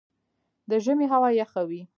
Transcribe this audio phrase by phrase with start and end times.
[0.69, 1.81] د ژمي هوا یخه وي